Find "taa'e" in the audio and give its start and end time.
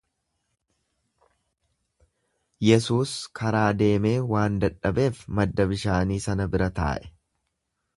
6.83-7.11